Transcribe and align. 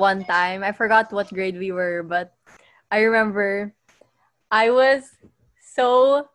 One 0.00 0.24
time? 0.24 0.64
I 0.64 0.72
forgot 0.72 1.12
what 1.12 1.28
grade 1.28 1.58
we 1.60 1.72
were, 1.76 2.02
but 2.02 2.32
I 2.90 3.00
remember 3.04 3.74
I 4.50 4.70
was 4.72 5.04
so 5.60 6.28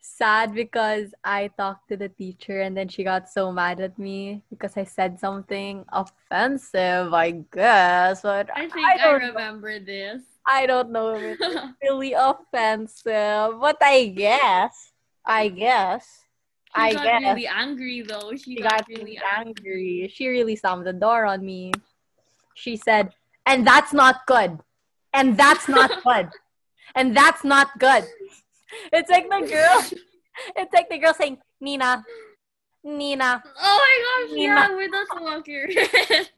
sad 0.00 0.54
because 0.54 1.14
I 1.24 1.48
talked 1.56 1.88
to 1.88 1.96
the 1.96 2.08
teacher 2.08 2.60
and 2.60 2.76
then 2.76 2.88
she 2.88 3.04
got 3.04 3.28
so 3.30 3.52
mad 3.52 3.80
at 3.80 3.98
me 3.98 4.42
because 4.50 4.76
I 4.76 4.84
said 4.84 5.20
something 5.20 5.84
offensive, 5.92 7.14
I 7.14 7.46
guess. 7.52 8.22
But 8.22 8.50
I 8.54 8.68
think 8.68 8.86
I, 8.86 8.96
don't 8.98 9.20
know. 9.22 9.28
remember 9.28 9.78
this. 9.78 10.22
I 10.46 10.66
don't 10.66 10.90
know 10.90 11.14
if 11.14 11.38
it's 11.40 11.56
really 11.82 12.12
offensive, 12.12 13.60
but 13.60 13.78
I 13.80 14.12
guess. 14.14 14.92
I 15.24 15.48
guess. 15.48 16.26
She 16.74 16.80
I 16.80 16.92
got 16.92 17.04
guess. 17.04 17.22
really 17.22 17.46
angry 17.46 18.02
though. 18.02 18.30
She, 18.36 18.56
She 18.56 18.62
got, 18.62 18.82
got 18.82 18.88
really 18.88 19.04
really 19.04 19.20
angry. 19.36 20.02
angry. 20.04 20.12
She 20.12 20.28
really 20.28 20.56
slammed 20.56 20.86
the 20.86 20.92
door 20.92 21.26
on 21.26 21.44
me. 21.44 21.72
She 22.54 22.76
said, 22.76 23.10
and 23.46 23.66
that's 23.66 23.92
not 23.92 24.26
good. 24.26 24.58
And 25.12 25.36
that's 25.36 25.68
not 25.68 26.02
good. 26.04 26.28
And 26.94 27.16
that's 27.16 27.44
not 27.44 27.78
good. 27.78 28.04
It's 28.92 29.10
like 29.10 29.28
the 29.28 29.46
girl. 29.46 29.84
It's 30.56 30.72
like 30.72 30.88
the 30.88 30.98
girl 30.98 31.14
saying, 31.14 31.38
Nina, 31.60 32.04
Nina. 32.84 33.42
Oh 33.60 33.78
my 33.78 34.26
gosh, 34.26 34.34
Nina. 34.34 34.54
yeah, 34.54 34.74
we're 34.74 34.88
not 34.88 35.06
so 35.16 35.28
accurate. 35.28 36.30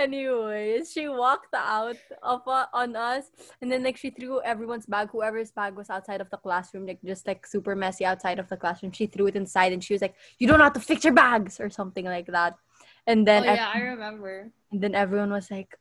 Anyways, 0.00 0.92
she 0.92 1.08
walked 1.08 1.52
out 1.54 1.96
of 2.22 2.40
uh, 2.48 2.66
on 2.72 2.96
us, 2.96 3.30
and 3.60 3.70
then 3.70 3.82
like 3.82 3.98
she 3.98 4.08
threw 4.08 4.40
everyone's 4.40 4.86
bag, 4.86 5.10
whoever's 5.10 5.50
bag 5.50 5.74
was 5.76 5.90
outside 5.90 6.22
of 6.22 6.30
the 6.30 6.38
classroom, 6.38 6.86
like 6.86 7.02
just 7.04 7.26
like 7.26 7.46
super 7.46 7.76
messy 7.76 8.06
outside 8.06 8.38
of 8.38 8.48
the 8.48 8.56
classroom. 8.56 8.92
She 8.92 9.06
threw 9.06 9.26
it 9.26 9.36
inside, 9.36 9.72
and 9.74 9.84
she 9.84 9.92
was 9.92 10.00
like, 10.00 10.14
"You 10.38 10.48
don't 10.48 10.60
have 10.60 10.72
to 10.72 10.80
fix 10.80 11.04
your 11.04 11.12
bags" 11.12 11.60
or 11.60 11.68
something 11.68 12.06
like 12.06 12.26
that. 12.28 12.56
And 13.06 13.22
oh 13.22 13.24
then 13.24 13.44
ev- 13.44 13.56
yeah, 13.56 13.70
I 13.74 13.80
remember. 13.80 14.50
and 14.72 14.80
then 14.80 14.94
everyone 14.94 15.32
was 15.32 15.50
like, 15.50 15.76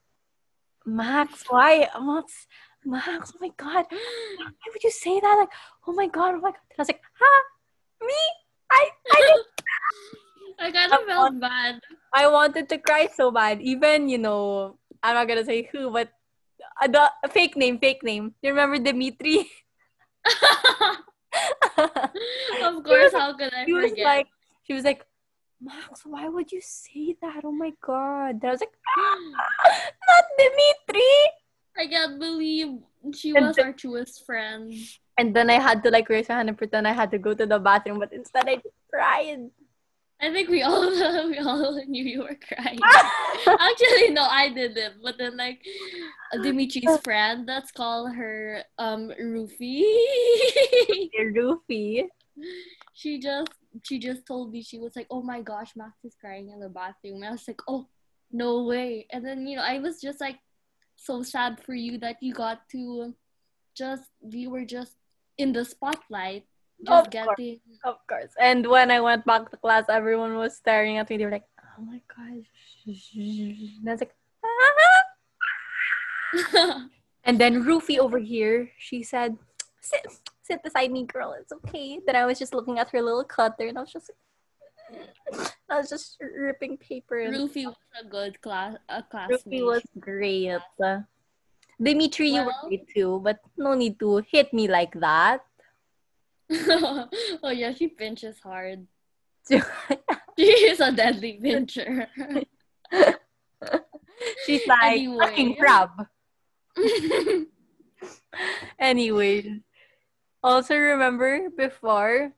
"Max, 0.86 1.45
why, 1.48 1.88
Max, 1.98 2.48
Max? 2.83 3.31
Oh 3.33 3.39
my 3.39 3.52
god, 3.56 3.86
why 3.89 4.67
would 4.73 4.83
you 4.83 4.92
say 4.92 5.17
that? 5.20 5.36
Like, 5.39 5.54
oh 5.88 5.94
my 5.94 6.08
god, 6.08 6.36
oh 6.36 6.42
my 6.42 6.52
god." 6.52 6.67
And 6.72 6.80
I 6.80 6.81
was 6.81 6.89
like, 6.89 7.02
"Huh, 7.14 7.44
me? 8.02 8.22
I 8.70 8.89
I 9.14 9.20
didn't 9.22 9.48
I 10.59 10.71
kind 10.71 10.91
of 10.91 10.99
felt 11.07 11.39
bad. 11.39 11.81
I 12.13 12.27
wanted 12.27 12.67
to 12.69 12.77
cry 12.77 13.07
so 13.13 13.31
bad. 13.31 13.61
Even, 13.61 14.09
you 14.09 14.17
know, 14.17 14.77
I'm 15.02 15.15
not 15.15 15.27
gonna 15.27 15.45
say 15.45 15.69
who, 15.71 15.91
but 15.91 16.09
uh, 16.81 16.88
the 16.88 17.29
fake 17.29 17.55
name, 17.55 17.79
fake 17.79 18.03
name. 18.03 18.35
You 18.41 18.52
remember 18.52 18.77
Dimitri? 18.77 19.49
of 22.61 22.83
course, 22.83 23.13
how 23.13 23.35
could 23.37 23.53
I 23.53 23.65
she 23.65 23.73
was 23.73 23.93
like, 24.03 24.27
she 24.63 24.73
was 24.73 24.83
like, 24.83 25.05
Max, 25.61 26.05
why 26.05 26.27
would 26.27 26.52
you 26.52 26.61
say 26.61 27.15
that? 27.21 27.43
Oh 27.43 27.52
my 27.52 27.71
god. 27.83 28.39
And 28.39 28.45
I 28.45 28.52
was 28.52 28.61
like, 28.61 28.71
"Ah, 28.97 29.17
not 30.07 30.25
Dimitri. 30.37 31.15
I 31.77 31.87
can't 31.87 32.19
believe 32.19 32.80
she 33.15 33.31
And 33.31 33.45
was 33.47 33.57
our 33.57 33.73
truest 33.73 34.25
friend. 34.25 34.73
And 35.17 35.35
then 35.35 35.49
I 35.49 35.59
had 35.59 35.83
to 35.83 35.91
like 35.91 36.07
raise 36.07 36.30
my 36.30 36.35
hand 36.35 36.49
and 36.49 36.57
pretend 36.57 36.87
I 36.87 36.93
had 36.93 37.11
to 37.11 37.19
go 37.19 37.33
to 37.33 37.45
the 37.45 37.59
bathroom, 37.59 37.99
but 37.99 38.13
instead 38.13 38.47
I 38.47 38.55
just 38.55 38.75
cried. 38.89 39.52
I 40.22 40.31
think 40.31 40.50
we 40.50 40.62
all 40.62 40.89
we 41.30 41.38
all 41.38 41.81
knew 41.88 42.03
you 42.03 42.22
were 42.22 42.38
crying. 42.38 42.80
Actually, 43.48 44.12
no, 44.12 44.23
I 44.23 44.52
didn't. 44.53 45.02
But 45.02 45.17
then, 45.17 45.38
like, 45.38 45.64
Dimitri's 46.34 46.99
friend, 47.04 47.45
let's 47.48 47.71
call 47.71 48.08
her 48.08 48.64
um 48.77 49.11
Rufy. 49.20 49.83
Rufy. 51.36 52.04
she 52.93 53.20
just 53.20 53.52
she 53.83 53.99
just 53.99 54.26
told 54.26 54.52
me 54.52 54.61
she 54.61 54.77
was 54.77 54.95
like, 54.95 55.08
"Oh 55.10 55.21
my 55.21 55.42
gosh, 55.42 55.71
Max 55.76 56.04
is 56.04 56.16
crying 56.20 56.49
in 56.49 56.60
the 56.60 56.70
bathroom." 56.70 57.23
And 57.23 57.26
I 57.26 57.32
was 57.32 57.48
like, 57.48 57.61
"Oh, 57.67 57.88
no 58.32 58.64
way!" 58.64 59.08
And 59.11 59.26
then 59.26 59.48
you 59.48 59.55
know, 59.55 59.64
I 59.64 59.80
was 59.80 60.02
just 60.02 60.20
like 60.20 60.39
so 60.95 61.23
sad 61.23 61.64
for 61.64 61.73
you 61.73 61.98
that 61.99 62.17
you 62.22 62.33
got 62.33 62.67
to 62.72 63.16
just 63.73 64.04
you 64.30 64.49
were 64.49 64.66
just 64.66 64.95
in 65.38 65.54
the 65.54 65.64
spotlight, 65.64 66.43
just 66.86 67.08
Of 67.08 67.12
course. 67.12 67.40
Of 67.84 68.08
course. 68.08 68.32
And 68.40 68.66
when 68.67 68.92
I 68.92 69.02
went 69.02 69.26
back 69.26 69.50
to 69.52 69.58
class, 69.58 69.86
everyone 69.90 70.36
was 70.36 70.56
staring 70.56 70.98
at 70.98 71.10
me. 71.10 71.17
They 71.17 71.26
were 71.26 71.32
like, 71.32 71.48
oh 71.78 71.82
my 71.84 72.02
gosh. 72.08 72.45
And 73.16 73.88
I 73.88 73.92
was 73.92 74.00
like, 74.02 74.16
"Ah." 74.44 74.73
And 77.26 77.40
then 77.40 77.64
Rufy 77.64 78.00
over 78.00 78.17
here, 78.17 78.72
she 78.78 79.04
said, 79.04 79.38
sit, 79.82 80.02
sit 80.42 80.64
beside 80.64 80.90
me, 80.90 81.04
girl. 81.06 81.36
It's 81.40 81.52
okay. 81.52 82.00
Then 82.06 82.16
I 82.16 82.26
was 82.26 82.40
just 82.40 82.54
looking 82.56 82.80
at 82.80 82.90
her 82.90 83.02
little 83.02 83.23
cutter 83.23 83.67
and 83.67 83.78
I 83.78 83.82
was 83.82 83.92
just 83.92 84.10
like, 84.10 84.17
I 85.70 85.78
was 85.78 85.90
just 85.90 86.17
ripping 86.20 86.78
paper. 86.78 87.20
And 87.20 87.36
Rufy 87.36 87.66
was 87.66 87.76
a 88.02 88.06
good 88.08 88.42
class 88.42 88.78
a 88.90 89.04
classmate. 89.04 89.46
Rufy 89.46 89.64
was 89.66 89.84
great. 90.00 90.58
Dimitri, 91.82 92.30
you 92.30 92.42
were 92.42 92.48
Well- 92.48 92.67
great 92.67 92.88
too, 92.90 93.20
but 93.23 93.40
no 93.58 93.73
need 93.76 94.00
to 94.00 94.17
hit 94.26 94.52
me 94.54 94.67
like 94.67 94.94
that. 95.00 95.46
oh 97.43 97.52
yeah, 97.52 97.73
she 97.73 97.87
pinches 97.87 98.39
hard. 98.43 98.87
She 100.37 100.52
is 100.70 100.80
a 100.80 100.92
deadly 100.92 101.39
pincher. 101.42 102.08
She's 104.45 104.67
like, 104.67 104.99
Anyway. 104.99 105.17
fucking 105.26 105.55
crab. 105.55 105.89
Anyway, 108.80 109.60
also 110.43 110.76
remember 110.76 111.49
before. 111.55 112.32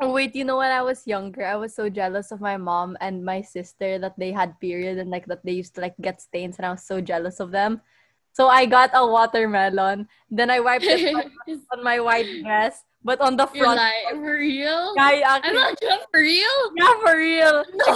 Oh 0.00 0.12
wait, 0.12 0.36
you 0.36 0.44
know 0.44 0.58
when 0.58 0.70
I 0.70 0.82
was 0.82 1.06
younger, 1.06 1.44
I 1.46 1.56
was 1.56 1.74
so 1.74 1.88
jealous 1.88 2.30
of 2.30 2.40
my 2.40 2.58
mom 2.58 2.96
and 3.00 3.24
my 3.24 3.40
sister 3.40 3.98
that 3.98 4.18
they 4.18 4.30
had 4.30 4.60
period 4.60 4.98
and 4.98 5.08
like 5.10 5.24
that 5.26 5.40
they 5.44 5.52
used 5.56 5.74
to 5.76 5.80
like 5.80 5.96
get 6.00 6.20
stains, 6.20 6.56
and 6.58 6.66
I 6.66 6.70
was 6.70 6.84
so 6.84 7.00
jealous 7.00 7.40
of 7.40 7.50
them. 7.50 7.80
So 8.36 8.48
I 8.48 8.66
got 8.66 8.90
a 8.92 9.06
watermelon. 9.06 10.08
Then 10.28 10.50
I 10.50 10.60
wiped 10.60 10.84
it 10.84 11.08
on, 11.16 11.32
on 11.72 11.80
my 11.82 12.00
white 12.00 12.28
dress, 12.44 12.84
but 13.06 13.22
on 13.22 13.38
the 13.38 13.46
You're 13.54 13.70
front. 13.70 13.78
like, 13.78 14.18
for 14.18 14.34
real? 14.34 14.98
I 14.98 15.22
I'm 15.22 15.54
not 15.54 15.78
sure 15.78 16.02
for 16.10 16.18
real? 16.18 16.58
yeah, 16.74 16.94
for 17.06 17.14
real. 17.14 17.62
No 17.78 17.86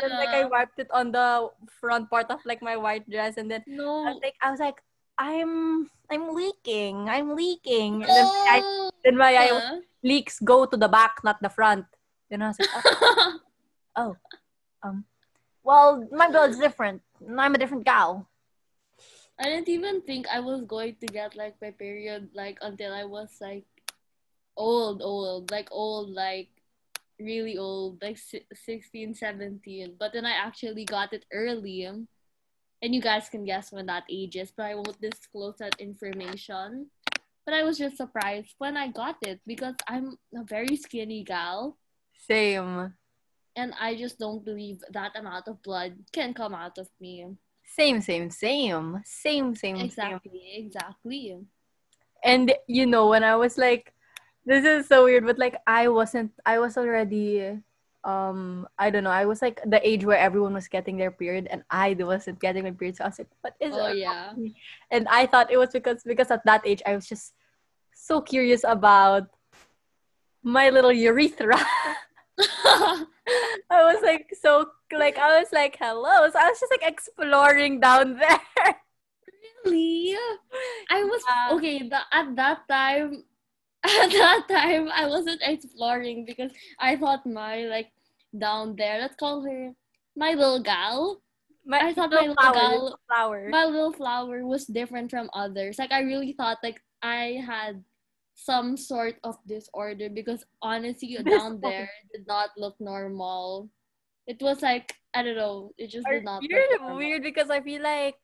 then, 0.00 0.16
like 0.16 0.32
I 0.32 0.48
wiped 0.48 0.80
it 0.80 0.88
on 0.88 1.12
the 1.12 1.52
front 1.68 2.08
part 2.08 2.32
of 2.32 2.40
like 2.48 2.64
my 2.64 2.80
white 2.80 3.04
dress, 3.12 3.36
and 3.36 3.52
then 3.52 3.60
I 3.68 3.76
No. 3.76 4.08
was 4.08 4.18
like, 4.24 4.34
I 4.40 4.48
was 4.50 4.58
like, 4.58 4.80
I'm, 5.20 5.84
I'm 6.08 6.32
leaking, 6.32 7.12
I'm 7.12 7.36
leaking, 7.36 8.08
and 8.08 8.08
then 8.08 8.24
my 8.24 8.48
eye, 8.56 8.90
then 9.04 9.16
my 9.20 9.32
eye 9.36 9.84
leaks 10.02 10.40
go 10.40 10.64
to 10.64 10.76
the 10.80 10.88
back, 10.88 11.20
not 11.20 11.36
the 11.44 11.52
front. 11.52 11.84
Then 12.32 12.40
I 12.40 12.48
was 12.48 12.56
like, 12.56 12.72
oh, 12.72 13.38
oh, 14.00 14.12
um, 14.82 15.04
well, 15.60 16.08
my 16.08 16.32
blood's 16.32 16.56
different. 16.56 17.04
I'm 17.20 17.54
a 17.54 17.60
different 17.60 17.84
gal. 17.84 18.24
I 19.36 19.44
didn't 19.44 19.68
even 19.68 20.00
think 20.02 20.28
I 20.28 20.40
was 20.40 20.64
going 20.64 20.96
to 21.00 21.06
get 21.08 21.36
like 21.36 21.56
my 21.60 21.72
period 21.72 22.28
like 22.32 22.58
until 22.60 22.92
I 22.92 23.04
was 23.04 23.36
like 23.40 23.64
old, 24.60 25.00
old, 25.02 25.50
like 25.50 25.68
old, 25.72 26.10
like 26.10 26.48
really 27.18 27.56
old, 27.56 28.02
like 28.02 28.18
si- 28.18 28.46
16, 28.52 29.14
17. 29.14 29.96
But 29.98 30.12
then 30.12 30.26
I 30.26 30.32
actually 30.36 30.84
got 30.84 31.12
it 31.12 31.24
early. 31.32 31.84
And 32.82 32.94
you 32.94 33.00
guys 33.00 33.28
can 33.28 33.44
guess 33.44 33.72
when 33.72 33.86
that 33.86 34.04
age 34.10 34.36
is, 34.36 34.52
but 34.56 34.66
I 34.66 34.74
won't 34.74 35.00
disclose 35.00 35.56
that 35.58 35.76
information. 35.80 36.90
But 37.44 37.54
I 37.54 37.64
was 37.64 37.78
just 37.78 37.96
surprised 37.96 38.54
when 38.58 38.76
I 38.76 38.88
got 38.88 39.16
it 39.22 39.40
because 39.46 39.74
I'm 39.88 40.16
a 40.36 40.44
very 40.44 40.76
skinny 40.76 41.24
gal. 41.24 41.76
Same, 42.14 42.94
And 43.56 43.74
I 43.80 43.96
just 43.96 44.18
don't 44.18 44.44
believe 44.44 44.80
that 44.92 45.16
amount 45.16 45.48
of 45.48 45.62
blood 45.62 45.92
can 46.12 46.32
come 46.34 46.54
out 46.54 46.78
of 46.78 46.88
me. 47.00 47.26
same, 47.64 48.00
same, 48.00 48.30
same, 48.30 49.00
same, 49.04 49.54
same, 49.54 49.76
same. 49.76 49.84
Exactly, 49.84 50.42
exactly. 50.56 51.36
And 52.24 52.52
you 52.66 52.86
know, 52.86 53.08
when 53.08 53.24
I 53.24 53.36
was 53.36 53.58
like, 53.58 53.92
this 54.46 54.64
is 54.64 54.86
so 54.88 55.04
weird, 55.04 55.24
but 55.26 55.38
like 55.38 55.56
I 55.66 55.88
wasn't, 55.88 56.32
I 56.46 56.58
was 56.58 56.76
already, 56.76 57.58
um, 58.04 58.66
I 58.78 58.90
don't 58.90 59.04
know, 59.04 59.10
I 59.10 59.26
was 59.26 59.42
like 59.42 59.60
the 59.66 59.80
age 59.86 60.04
where 60.04 60.18
everyone 60.18 60.54
was 60.54 60.68
getting 60.68 60.96
their 60.96 61.10
period, 61.10 61.46
and 61.50 61.62
I 61.70 61.94
wasn't 61.98 62.40
getting 62.40 62.64
my 62.64 62.72
period. 62.72 62.96
So 62.96 63.04
I 63.04 63.08
was 63.08 63.18
like, 63.18 63.28
what 63.42 63.54
is 63.60 63.74
Oh 63.74 63.86
it? 63.86 63.98
yeah. 63.98 64.32
And 64.90 65.06
I 65.08 65.26
thought 65.26 65.50
it 65.52 65.58
was 65.58 65.70
because 65.70 66.02
because 66.04 66.30
at 66.30 66.44
that 66.46 66.62
age 66.66 66.82
I 66.86 66.94
was 66.96 67.06
just 67.08 67.34
so 67.94 68.20
curious 68.20 68.64
about 68.64 69.28
my 70.42 70.70
little 70.70 70.92
urethra. 70.92 71.58
I 72.64 73.84
was 73.84 74.02
like 74.02 74.32
so 74.40 74.66
like 74.92 75.18
I 75.18 75.38
was 75.38 75.48
like 75.52 75.76
hello. 75.78 76.28
So 76.30 76.38
I 76.38 76.48
was 76.48 76.58
just 76.60 76.72
like 76.72 76.82
exploring 76.88 77.80
down 77.80 78.16
there. 78.16 78.40
really? 79.64 80.16
I 80.90 81.04
was 81.04 81.22
Yeah. 81.28 81.48
okay. 81.52 81.78
The, 81.88 82.00
at 82.12 82.34
that 82.36 82.66
time, 82.68 83.24
at 83.84 84.10
that 84.12 84.44
time, 84.50 84.88
I 84.92 85.06
wasn't 85.06 85.40
exploring 85.42 86.24
because 86.26 86.52
I 86.78 86.96
thought 86.96 87.24
my 87.24 87.64
like 87.64 87.88
down 88.36 88.76
there. 88.76 89.00
Let's 89.00 89.16
call 89.16 89.42
her 89.42 89.72
my 90.16 90.34
little 90.34 90.60
gal. 90.60 91.22
My 91.64 91.80
I 91.80 91.94
thought 91.94 92.10
my 92.10 92.20
little 92.20 92.36
flower, 92.36 92.54
gal- 92.54 92.84
little 92.84 93.00
flower. 93.08 93.48
My 93.48 93.64
little 93.64 93.92
flower 93.92 94.46
was 94.46 94.66
different 94.66 95.10
from 95.10 95.30
others. 95.32 95.78
Like 95.78 95.92
I 95.92 96.00
really 96.00 96.32
thought 96.32 96.58
like 96.62 96.82
I 97.02 97.40
had 97.44 97.82
some 98.34 98.76
sort 98.76 99.16
of 99.24 99.36
disorder 99.46 100.08
because 100.08 100.44
honestly 100.62 101.16
down 101.24 101.60
there 101.60 101.90
did 102.12 102.26
not 102.26 102.50
look 102.56 102.76
normal. 102.80 103.70
It 104.26 104.40
was 104.40 104.60
like 104.60 104.92
I 105.14 105.22
don't 105.22 105.36
know. 105.36 105.72
It 105.78 105.88
just 105.88 106.06
did 106.06 106.24
not. 106.24 106.42
You're 106.42 106.68
look 106.70 106.80
normal. 106.82 106.98
weird 106.98 107.22
because 107.22 107.50
I 107.50 107.60
feel 107.60 107.82
like 107.82 108.20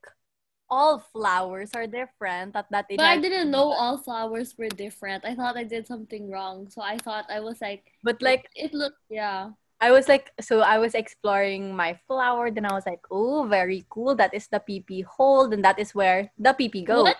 all 0.69 0.99
flowers 0.99 1.71
are 1.75 1.87
different 1.87 2.55
at 2.55 2.69
that 2.71 2.85
age. 2.89 2.97
But 2.97 3.05
I 3.07 3.17
didn't 3.17 3.51
know 3.51 3.71
all 3.71 3.97
flowers 3.97 4.55
were 4.57 4.69
different. 4.69 5.25
I 5.25 5.35
thought 5.35 5.57
I 5.57 5.63
did 5.63 5.87
something 5.87 6.29
wrong, 6.29 6.69
so 6.69 6.81
I 6.81 6.97
thought 6.97 7.25
I 7.29 7.39
was 7.39 7.61
like. 7.61 7.83
But 8.03 8.21
like 8.21 8.49
it 8.55 8.73
looked 8.73 8.99
yeah. 9.09 9.51
I 9.79 9.91
was 9.91 10.07
like, 10.07 10.31
so 10.41 10.61
I 10.61 10.79
was 10.79 10.95
exploring 10.95 11.75
my 11.75 11.99
flower. 12.07 12.49
Then 12.49 12.65
I 12.65 12.73
was 12.73 12.85
like, 12.85 13.01
oh, 13.11 13.45
very 13.45 13.85
cool. 13.89 14.15
That 14.15 14.33
is 14.33 14.47
the 14.47 14.59
PP 14.59 15.05
hole. 15.05 15.47
Then 15.47 15.61
that 15.61 15.77
is 15.77 15.93
where 15.93 16.31
the 16.39 16.49
PP 16.49 16.85
goes. 16.85 17.03
What? 17.03 17.17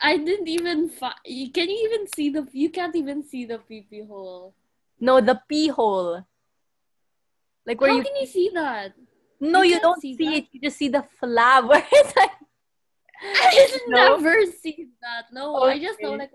I 0.00 0.16
didn't 0.16 0.48
even 0.48 0.88
fi- 0.88 1.20
you 1.24 1.52
Can 1.52 1.68
you 1.70 1.88
even 1.88 2.06
see 2.08 2.30
the? 2.30 2.48
You 2.52 2.70
can't 2.70 2.96
even 2.96 3.22
see 3.22 3.44
the 3.44 3.58
pee 3.58 3.86
pee 3.88 4.04
hole. 4.04 4.54
No, 4.98 5.20
the 5.20 5.40
pee 5.48 5.68
hole. 5.68 6.24
Like 7.66 7.80
where 7.80 7.90
How 7.90 7.96
you 7.96 8.02
can 8.02 8.16
you 8.16 8.26
see 8.26 8.50
that? 8.54 8.94
No, 9.40 9.62
you 9.62 9.74
you 9.74 9.80
don't 9.80 10.00
see 10.00 10.14
see, 10.16 10.34
it. 10.36 10.46
You 10.52 10.60
just 10.60 10.76
see 10.78 10.88
the 10.88 11.04
flower. 11.18 11.82
It's 11.92 12.16
like 12.16 12.30
I 13.22 13.50
just 13.52 13.80
No? 13.88 14.16
never 14.16 14.34
see 14.46 14.88
that. 15.00 15.32
No, 15.32 15.56
I 15.64 15.78
just 15.78 16.00
know 16.02 16.12
Okay. 16.14 16.28
like 16.28 16.34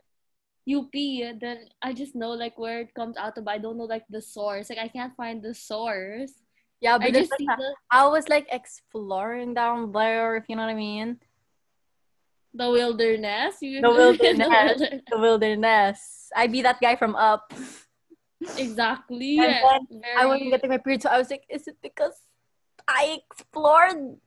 you 0.66 0.90
pee, 0.94 1.26
then 1.40 1.70
I 1.82 1.94
just 1.94 2.16
know 2.16 2.32
like 2.32 2.58
where 2.58 2.82
it 2.82 2.94
comes 2.94 3.18
out 3.18 3.38
of. 3.38 3.46
but 3.46 3.52
I 3.52 3.58
don't 3.58 3.78
know 3.78 3.86
like 3.90 4.06
the 4.10 4.22
source. 4.22 4.70
Like 4.70 4.80
I 4.80 4.88
can't 4.90 5.16
find 5.16 5.42
the 5.42 5.54
source. 5.54 6.34
yeah, 6.82 6.96
I 6.96 7.00
but 7.00 7.14
it's 7.14 7.30
just 7.30 7.38
see 7.38 7.46
the 7.46 7.74
I 7.92 8.06
was 8.08 8.30
like 8.30 8.48
exploring 8.52 9.54
down 9.54 9.92
there, 9.92 10.36
if 10.38 10.46
you 10.50 10.56
know 10.56 10.64
what 10.66 10.74
I 10.74 10.78
mean. 10.78 11.18
the 12.54 12.70
wilderness. 12.70 13.58
You 13.62 13.82
The 13.82 13.90
wilderness. 13.94 14.48
wilderness. 14.50 15.02
The 15.10 15.20
wilderness. 15.20 16.00
I'd 16.36 16.52
be 16.52 16.62
that 16.62 16.82
guy 16.82 16.96
from 16.96 17.16
Up. 17.16 17.54
exactly. 18.58 19.40
And 19.40 19.54
then 19.90 20.18
I 20.18 20.26
wasn't 20.26 20.52
getting 20.52 20.70
my 20.70 20.78
period, 20.78 21.02
so 21.04 21.10
I 21.10 21.18
was 21.18 21.30
like, 21.30 21.46
is 21.50 21.68
it 21.68 21.78
because 21.82 22.18
I 22.92 23.20
explored? 23.32 24.18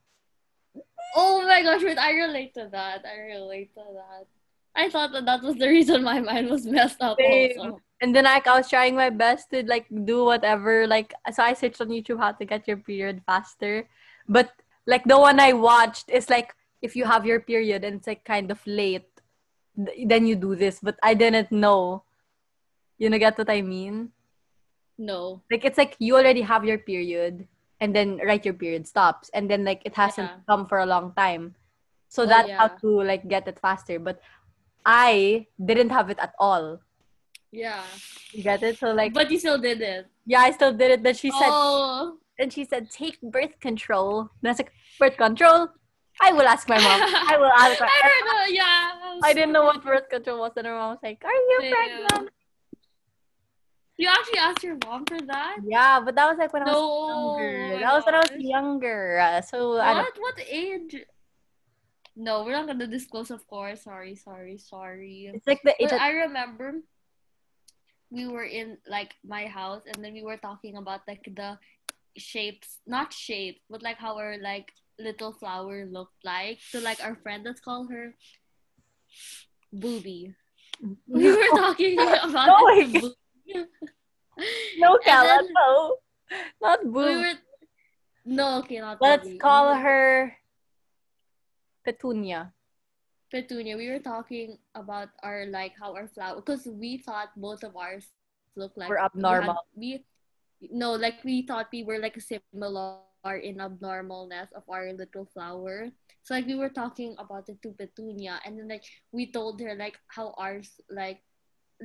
Oh 1.16 1.46
my 1.46 1.62
gosh, 1.62 1.82
wait, 1.82 1.98
I 1.98 2.12
relate 2.12 2.54
to 2.54 2.68
that. 2.72 3.04
I 3.06 3.36
relate 3.36 3.74
to 3.74 3.84
that. 3.94 4.26
I 4.74 4.90
thought 4.90 5.12
that 5.12 5.24
that 5.26 5.42
was 5.42 5.56
the 5.56 5.68
reason 5.68 6.02
my 6.02 6.20
mind 6.20 6.50
was 6.50 6.66
messed 6.66 7.00
up 7.00 7.18
Same. 7.20 7.58
also. 7.58 7.80
And 8.00 8.14
then 8.14 8.24
like 8.24 8.46
I 8.46 8.58
was 8.58 8.68
trying 8.68 8.96
my 8.96 9.10
best 9.10 9.50
to 9.50 9.62
like 9.66 9.86
do 10.04 10.24
whatever. 10.24 10.86
Like 10.86 11.14
so 11.32 11.42
I 11.42 11.54
searched 11.54 11.80
on 11.80 11.88
YouTube 11.88 12.18
how 12.18 12.32
to 12.32 12.44
get 12.44 12.66
your 12.66 12.76
period 12.76 13.22
faster. 13.24 13.88
But 14.28 14.50
like 14.86 15.04
the 15.04 15.18
one 15.18 15.38
I 15.38 15.52
watched 15.52 16.10
is 16.10 16.28
like 16.28 16.54
if 16.82 16.96
you 16.96 17.04
have 17.04 17.24
your 17.24 17.40
period 17.40 17.84
and 17.84 17.96
it's 17.96 18.06
like 18.06 18.24
kind 18.24 18.50
of 18.50 18.60
late, 18.66 19.08
th- 19.76 20.08
then 20.08 20.26
you 20.26 20.34
do 20.34 20.56
this. 20.56 20.80
But 20.82 20.98
I 21.02 21.14
didn't 21.14 21.52
know. 21.52 22.02
You 22.98 23.10
know 23.10 23.18
get 23.18 23.38
what 23.38 23.48
I 23.50 23.62
mean? 23.62 24.10
No. 24.98 25.42
Like 25.50 25.64
it's 25.64 25.78
like 25.78 25.96
you 25.98 26.16
already 26.16 26.42
have 26.42 26.64
your 26.64 26.78
period 26.78 27.46
and 27.84 27.92
then 27.92 28.16
right 28.24 28.40
your 28.48 28.56
period 28.56 28.88
stops 28.88 29.28
and 29.36 29.52
then 29.52 29.68
like 29.68 29.84
it 29.84 29.92
hasn't 29.92 30.30
Yeah. 30.32 30.40
come 30.48 30.64
for 30.64 30.80
a 30.80 30.88
long 30.88 31.12
time. 31.12 31.52
So 32.08 32.24
Oh, 32.24 32.26
that's 32.32 32.48
how 32.56 32.68
to 32.80 32.90
like 33.04 33.28
get 33.28 33.44
it 33.52 33.60
faster. 33.60 34.00
But 34.00 34.24
I 34.88 35.46
didn't 35.60 35.92
have 35.92 36.08
it 36.08 36.18
at 36.18 36.32
all. 36.40 36.80
Yeah. 37.52 37.84
You 38.32 38.42
get 38.42 38.62
it? 38.64 38.78
So 38.80 38.96
like 38.96 39.12
But 39.12 39.30
you 39.30 39.38
still 39.38 39.58
did 39.60 39.84
it. 39.84 40.08
yeah, 40.26 40.40
I 40.48 40.50
still 40.56 40.72
did 40.72 40.90
it. 40.96 41.02
Then 41.04 41.14
she 41.14 41.30
said 41.30 41.52
oh. 41.52 42.18
and 42.38 42.52
she 42.52 42.64
said 42.64 42.90
take 42.90 43.20
birth 43.20 43.60
control. 43.60 44.32
And 44.40 44.44
I 44.48 44.56
was 44.56 44.58
like, 44.64 44.72
birth 44.98 45.16
control? 45.16 45.68
I 46.22 46.30
will 46.32 46.46
ask 46.46 46.68
my 46.68 46.78
mom. 46.78 47.00
I 47.32 47.36
will 47.38 47.50
ask 47.50 47.80
my 47.82 47.90
I 47.90 48.00
don't 48.06 48.26
know, 48.30 48.44
yeah. 48.62 49.18
I 49.22 49.34
didn't 49.34 49.52
know 49.52 49.64
what 49.66 49.82
birth 49.82 50.08
control 50.08 50.38
was, 50.46 50.52
and 50.56 50.66
her 50.66 50.74
mom 50.74 50.90
was 50.94 51.02
like, 51.02 51.18
Are 51.26 51.32
you 51.50 51.58
Damn. 51.62 51.72
pregnant? 51.74 52.30
You 53.96 54.08
actually 54.08 54.38
asked 54.38 54.62
your 54.62 54.76
mom 54.84 55.06
for 55.06 55.20
that? 55.20 55.58
Yeah, 55.64 56.00
but 56.00 56.14
that 56.16 56.28
was 56.28 56.38
like 56.38 56.52
when 56.52 56.62
I 56.62 56.72
was 56.72 56.82
younger. 56.82 57.78
That 57.78 57.94
was 57.94 58.04
when 58.04 58.14
I 58.14 58.18
was 58.18 58.30
younger. 58.38 59.42
So 59.46 59.76
What? 59.76 60.18
What 60.18 60.38
age? 60.50 60.96
No, 62.16 62.44
we're 62.44 62.52
not 62.52 62.66
gonna 62.66 62.86
disclose, 62.86 63.30
of 63.30 63.46
course. 63.46 63.82
Sorry, 63.84 64.14
sorry, 64.16 64.58
sorry. 64.58 65.30
it's 65.32 65.46
like 65.46 65.62
the 65.62 65.74
age 65.82 65.90
But 65.90 66.00
I 66.00 66.26
remember 66.26 66.82
we 68.10 68.26
were 68.26 68.44
in 68.44 68.78
like 68.86 69.14
my 69.26 69.46
house 69.46 69.82
and 69.86 70.04
then 70.04 70.12
we 70.12 70.22
were 70.22 70.38
talking 70.38 70.76
about 70.76 71.02
like 71.06 71.26
the 71.34 71.58
shapes, 72.16 72.78
not 72.86 73.12
shapes, 73.12 73.60
but 73.70 73.82
like 73.82 73.98
how 73.98 74.18
our 74.18 74.38
like 74.38 74.72
little 74.98 75.32
flower 75.32 75.86
looked 75.86 76.24
like. 76.24 76.58
So 76.70 76.78
like 76.78 77.02
our 77.02 77.14
friend, 77.16 77.42
let's 77.44 77.60
call 77.60 77.86
her 77.90 78.14
Booby. 79.72 80.34
We 81.06 81.30
were 81.34 81.54
talking 81.54 81.98
about 82.00 82.48
Oh 82.50 83.14
my 83.46 83.60
it 83.60 83.68
to 83.80 83.86
God. 83.86 83.92
Booby. 84.36 84.80
no, 84.80 84.98
Kala, 85.04 85.42
no. 85.52 85.96
Not 86.62 86.84
We 86.84 86.90
boo. 86.90 87.20
were 87.20 87.34
no, 88.24 88.58
okay, 88.64 88.80
not 88.80 88.98
Let's 89.00 89.28
call 89.40 89.74
her 89.74 90.32
Petunia. 91.84 92.52
Petunia, 93.30 93.76
we 93.76 93.90
were 93.90 93.98
talking 94.00 94.58
about 94.74 95.08
our 95.22 95.46
like 95.50 95.72
how 95.78 95.94
our 95.94 96.08
flower 96.08 96.36
because 96.40 96.66
we 96.66 96.98
thought 96.98 97.30
both 97.36 97.62
of 97.64 97.76
ours 97.76 98.06
look 98.56 98.72
like 98.76 98.88
Were 98.88 98.96
we 98.96 99.02
had- 99.02 99.10
abnormal. 99.14 99.58
We, 99.76 100.04
no, 100.70 100.92
like 100.94 101.22
we 101.24 101.42
thought 101.46 101.68
we 101.72 101.82
were 101.84 101.98
like 101.98 102.16
similar 102.20 103.00
in 103.42 103.60
abnormalness 103.60 104.52
of 104.54 104.62
our 104.70 104.92
little 104.92 105.26
flower. 105.34 105.90
So 106.22 106.34
like 106.34 106.46
we 106.46 106.54
were 106.54 106.70
talking 106.72 107.16
about 107.18 107.48
it 107.48 107.60
to 107.62 107.72
Petunia, 107.76 108.40
and 108.46 108.56
then 108.58 108.68
like 108.68 108.84
we 109.12 109.30
told 109.32 109.60
her 109.60 109.74
like 109.74 109.98
how 110.08 110.32
ours 110.38 110.80
like 110.88 111.20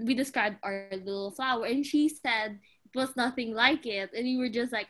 we 0.06 0.14
described 0.14 0.58
our 0.64 0.88
little 0.92 1.32
flower, 1.32 1.66
and 1.66 1.86
she 1.86 2.10
said 2.10 2.60
it 2.86 2.98
was 2.98 3.16
nothing 3.16 3.54
like 3.54 3.86
it, 3.86 4.12
and 4.14 4.26
we 4.26 4.38
were 4.38 4.50
just 4.50 4.72
like, 4.74 4.90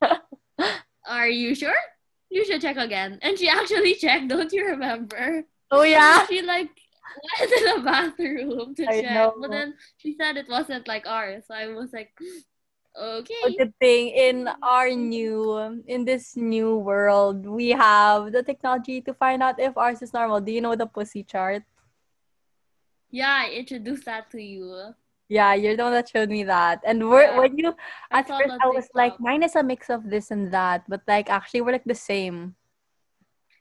"Are 1.06 1.28
you 1.28 1.54
sure?" 1.54 1.76
You 2.30 2.44
should 2.44 2.60
check 2.60 2.76
again. 2.76 3.18
And 3.22 3.38
she 3.38 3.48
actually 3.48 3.94
checked, 3.94 4.28
don't 4.28 4.52
you 4.52 4.66
remember? 4.66 5.44
Oh 5.70 5.82
yeah. 5.82 6.26
she 6.26 6.42
like 6.42 6.70
went 7.40 7.50
to 7.50 7.72
the 7.76 7.82
bathroom 7.82 8.74
to 8.74 8.86
I 8.86 9.00
check, 9.00 9.14
know. 9.14 9.34
but 9.40 9.50
then 9.50 9.74
she 9.96 10.14
said 10.14 10.36
it 10.36 10.48
wasn't 10.48 10.88
like 10.88 11.06
ours. 11.06 11.44
So 11.48 11.54
I 11.54 11.68
was 11.68 11.92
like, 11.92 12.12
okay. 13.00 13.34
But 13.44 13.56
the 13.58 13.72
thing 13.80 14.08
in 14.08 14.48
our 14.62 14.90
new 14.90 15.82
in 15.86 16.04
this 16.04 16.36
new 16.36 16.76
world, 16.76 17.46
we 17.46 17.70
have 17.70 18.32
the 18.32 18.42
technology 18.42 19.00
to 19.02 19.14
find 19.14 19.42
out 19.42 19.60
if 19.60 19.76
ours 19.76 20.02
is 20.02 20.12
normal. 20.12 20.40
Do 20.40 20.52
you 20.52 20.60
know 20.60 20.76
the 20.76 20.86
pussy 20.86 21.24
chart? 21.24 21.64
Yeah, 23.10 23.44
I 23.46 23.50
introduced 23.52 24.04
that 24.04 24.30
to 24.32 24.42
you. 24.42 24.94
Yeah, 25.28 25.52
you're 25.54 25.76
the 25.76 25.84
one 25.84 25.92
that 25.92 26.08
showed 26.08 26.30
me 26.30 26.44
that. 26.44 26.80
And 26.84 27.08
we're 27.08 27.22
Yeah. 27.28 27.38
when 27.38 27.56
you 27.58 27.74
I 28.10 28.20
at 28.20 28.28
saw 28.28 28.38
first 28.38 28.56
I 28.60 28.68
was 28.68 28.88
like, 28.94 29.20
mine 29.20 29.42
is 29.42 29.56
a 29.56 29.62
mix 29.62 29.90
of 29.90 30.08
this 30.08 30.30
and 30.30 30.52
that, 30.52 30.84
but 30.88 31.02
like 31.06 31.28
actually 31.28 31.60
we're 31.60 31.72
like 31.72 31.84
the 31.84 31.94
same. 31.94 32.56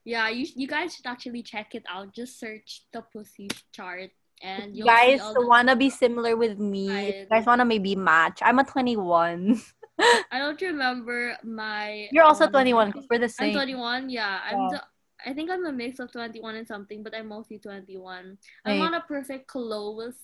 Yeah, 0.08 0.30
you 0.32 0.48
you 0.56 0.68
guys 0.68 0.96
should 0.96 1.06
actually 1.08 1.44
check 1.44 1.76
it 1.76 1.84
out. 1.92 2.14
Just 2.16 2.40
search 2.40 2.88
the 2.96 3.04
pussy 3.04 3.52
chart, 3.76 4.12
and 4.42 4.72
You 4.72 4.86
guys 4.88 5.20
see 5.20 5.28
all 5.28 5.34
the. 5.36 5.44
wanna 5.46 5.76
be 5.76 5.90
similar 5.92 6.38
with 6.40 6.56
me. 6.60 6.88
You 6.88 7.28
guys 7.28 7.44
wanna 7.46 7.66
maybe 7.68 7.96
match. 8.00 8.40
I'm 8.40 8.60
a 8.60 8.64
21. 8.64 9.60
I 10.32 10.40
don't 10.40 10.62
remember 10.62 11.36
my. 11.44 12.08
You're 12.16 12.24
also 12.24 12.46
um, 12.48 12.52
21 12.56 12.92
because 12.96 13.08
we're 13.12 13.20
the 13.20 13.26
I'm 13.36 13.52
same. 13.52 13.54
21. 13.54 14.08
Yeah, 14.10 14.40
I'm 14.48 14.72
Yeah. 14.72 14.80
the. 14.80 14.82
I 15.28 15.34
think 15.34 15.52
I'm 15.52 15.66
a 15.66 15.74
mix 15.74 16.00
of 16.00 16.12
21 16.12 16.56
and 16.56 16.68
something, 16.68 17.04
but 17.04 17.14
I'm 17.14 17.28
mostly 17.28 17.60
21. 17.60 18.38
I'm 18.64 18.72
Same. 18.72 18.80
not 18.80 18.96
a 18.96 19.04
perfect 19.06 19.48
close, 19.48 20.16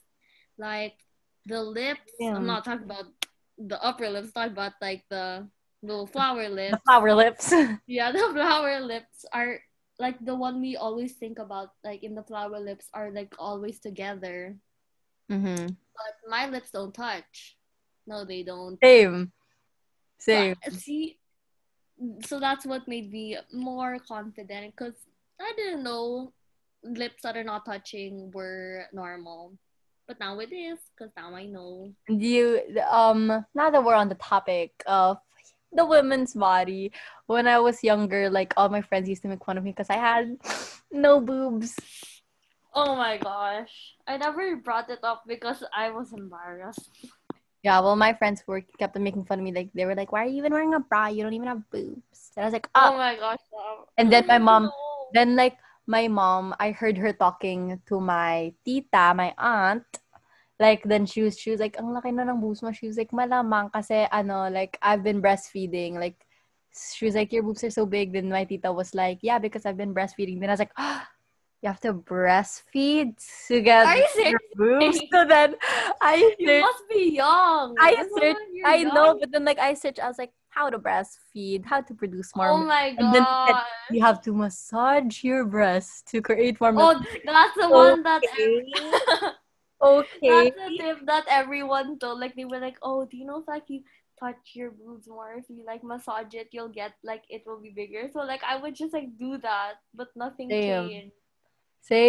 like 0.57 0.95
the 1.45 1.61
lips. 1.61 2.07
Yeah. 2.19 2.35
I'm 2.35 2.47
not 2.47 2.63
talking 2.63 2.85
about 2.85 3.11
the 3.57 3.83
upper 3.83 4.09
lips. 4.09 4.31
Talk 4.31 4.51
about 4.51 4.79
like 4.81 5.03
the 5.09 5.47
little 5.83 6.07
flower 6.07 6.47
The 6.47 6.55
lips. 6.55 6.77
flower 6.87 7.13
lips. 7.13 7.51
Yeah, 7.85 8.15
the 8.15 8.31
flower 8.31 8.79
lips 8.79 9.25
are 9.33 9.59
like 9.99 10.23
the 10.23 10.35
one 10.35 10.61
we 10.61 10.77
always 10.77 11.19
think 11.19 11.37
about. 11.37 11.75
Like 11.83 12.03
in 12.03 12.15
the 12.15 12.23
flower 12.23 12.59
lips 12.63 12.87
are 12.93 13.11
like 13.11 13.35
always 13.37 13.83
together, 13.83 14.55
mm-hmm. 15.29 15.67
but 15.67 16.13
my 16.31 16.47
lips 16.47 16.71
don't 16.71 16.95
touch. 16.95 17.57
No, 18.07 18.23
they 18.23 18.43
don't. 18.43 18.79
Same. 18.81 19.35
Same. 20.19 20.55
But, 20.63 20.73
see, 20.79 21.19
so 22.25 22.39
that's 22.39 22.65
what 22.65 22.87
made 22.87 23.11
me 23.11 23.37
more 23.51 23.97
confident 24.07 24.75
because 24.75 24.95
I 25.39 25.53
didn't 25.55 25.83
know 25.83 26.31
lips 26.83 27.23
that 27.23 27.37
are 27.37 27.43
not 27.43 27.65
touching 27.65 28.31
were 28.31 28.85
normal. 28.93 29.53
But 30.07 30.19
now 30.19 30.39
it 30.39 30.51
is 30.51 30.79
because 30.95 31.13
now 31.15 31.33
I 31.33 31.45
know. 31.45 31.93
You 32.09 32.59
um 32.91 33.45
now 33.55 33.69
that 33.69 33.83
we're 33.83 33.95
on 33.95 34.09
the 34.09 34.15
topic 34.15 34.71
of 34.85 35.17
the 35.75 35.85
women's 35.85 36.35
body 36.35 36.91
when 37.25 37.47
i 37.47 37.57
was 37.57 37.83
younger 37.83 38.29
like 38.29 38.53
all 38.57 38.69
my 38.69 38.81
friends 38.81 39.09
used 39.09 39.23
to 39.23 39.27
make 39.27 39.43
fun 39.43 39.57
of 39.57 39.63
me 39.63 39.71
because 39.71 39.89
i 39.89 39.97
had 39.97 40.37
no 40.91 41.19
boobs 41.19 41.75
Oh 42.75 42.95
my 42.95 43.17
gosh. 43.17 43.93
I 44.07 44.17
never 44.17 44.55
brought 44.57 44.89
it 44.89 45.03
up 45.03 45.23
because 45.27 45.63
I 45.75 45.91
was 45.91 46.11
embarrassed. 46.11 46.89
yeah 47.63 47.79
well 47.79 47.95
my 47.95 48.13
friends 48.13 48.43
were 48.45 48.61
kept 48.77 48.95
on 48.95 49.03
making 49.03 49.25
fun 49.25 49.39
of 49.39 49.45
me 49.45 49.51
like 49.51 49.71
they 49.73 49.85
were 49.85 49.95
like 49.95 50.11
why 50.11 50.23
are 50.23 50.27
you 50.29 50.37
even 50.37 50.51
wearing 50.53 50.73
a 50.75 50.79
bra 50.79 51.07
you 51.07 51.23
don't 51.23 51.33
even 51.33 51.47
have 51.47 51.63
boobs 51.71 52.31
and 52.35 52.43
i 52.43 52.45
was 52.45 52.53
like 52.53 52.67
Oh 52.75 52.91
oh 52.93 52.97
my 52.97 53.15
gosh. 53.15 53.39
Mom. 53.51 53.85
And 53.97 54.11
then 54.11 54.27
my 54.27 54.37
mom- 54.37 54.69
No. 54.69 55.09
then 55.13 55.35
like 55.35 55.57
my 55.85 56.07
mom, 56.07 56.55
I 56.59 56.71
heard 56.71 56.97
her 56.97 57.11
talking 57.13 57.79
to 57.87 57.99
my 57.99 58.53
tita, 58.65 59.13
my 59.15 59.33
aunt. 59.37 59.83
Like, 60.59 60.83
then 60.85 61.05
she 61.05 61.21
was, 61.23 61.37
she 61.37 61.51
was 61.51 61.59
like, 61.59 61.75
ang 61.77 61.91
laki 61.91 62.13
na 62.13 62.23
ng 62.23 62.39
boobs 62.39 62.61
mo. 62.63 62.71
She 62.71 62.87
was 62.87 62.95
like, 62.95 63.11
malamang 63.11 63.73
kasi, 63.73 64.07
ano, 64.13 64.47
like, 64.47 64.77
I've 64.81 65.03
been 65.03 65.19
breastfeeding. 65.21 65.99
Like, 65.99 66.23
she 66.71 67.05
was 67.05 67.15
like, 67.15 67.33
your 67.33 67.43
boobs 67.43 67.63
are 67.65 67.73
so 67.73 67.85
big. 67.85 68.13
Then 68.13 68.29
my 68.29 68.45
tita 68.45 68.71
was 68.71 68.95
like, 68.95 69.19
yeah, 69.21 69.39
because 69.39 69.65
I've 69.65 69.75
been 69.77 69.93
breastfeeding. 69.93 70.39
Then 70.39 70.49
I 70.49 70.53
was 70.53 70.63
like, 70.63 70.71
oh, 70.77 71.03
you 71.63 71.69
have 71.69 71.79
to 71.81 71.93
breastfeed 71.93 73.15
to 73.47 73.61
get 73.61 73.87
Are 73.87 73.95
you 73.97 74.07
your 74.27 74.39
serious? 74.41 74.41
boobs. 74.55 75.01
So 75.11 75.25
then 75.25 75.55
I 76.01 76.35
You 76.39 76.59
must 76.59 76.83
be 76.89 77.11
young. 77.11 77.75
I 77.79 77.91
That's 77.95 78.11
searched, 78.13 78.35
why 78.35 78.47
you're 78.53 78.67
I 78.69 78.83
know, 78.83 79.17
but 79.19 79.31
then 79.31 79.45
like 79.45 79.59
I 79.59 79.73
searched, 79.73 79.99
I 79.99 80.07
was 80.07 80.17
like, 80.17 80.31
how 80.49 80.69
to 80.69 80.77
breastfeed, 80.79 81.65
how 81.65 81.81
to 81.81 81.93
produce 81.93 82.35
more 82.35 82.53
Oh 82.53 82.57
milk. 82.57 82.67
my 82.67 82.91
And 82.97 83.13
then 83.13 83.25
god. 83.55 83.65
You 83.91 84.01
have 84.01 84.21
to 84.23 84.33
massage 84.33 85.23
your 85.23 85.45
breast 85.45 86.07
to 86.09 86.21
create 86.21 86.59
more 86.61 86.71
milk. 86.71 86.95
Oh, 86.95 87.03
that's 87.25 87.57
the 87.57 87.69
one 87.69 88.03
that 88.03 88.23
Okay. 88.23 88.63
Okay. 89.81 90.53
that's 90.55 90.55
the 90.55 90.71
tip 90.77 90.97
that 91.05 91.25
everyone 91.29 91.99
told. 91.99 92.19
Like 92.19 92.35
they 92.35 92.45
were 92.45 92.59
like, 92.59 92.77
oh, 92.81 93.05
do 93.05 93.17
you 93.17 93.25
know 93.25 93.39
if 93.39 93.47
like 93.47 93.63
you 93.67 93.81
touch 94.19 94.53
your 94.53 94.71
boobs 94.71 95.07
more, 95.07 95.33
if 95.37 95.45
you 95.49 95.63
like 95.65 95.83
massage 95.83 96.33
it, 96.33 96.49
you'll 96.51 96.69
get 96.69 96.93
like 97.03 97.23
it 97.29 97.43
will 97.45 97.61
be 97.61 97.71
bigger. 97.75 98.09
So 98.13 98.19
like 98.21 98.41
I 98.43 98.57
would 98.57 98.75
just 98.75 98.93
like 98.93 99.17
do 99.17 99.37
that, 99.39 99.75
but 99.93 100.09
nothing 100.15 100.49
Same. 100.49 100.89
changed. 100.89 101.13